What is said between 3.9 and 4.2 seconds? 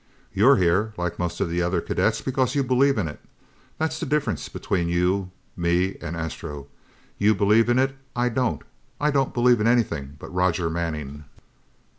the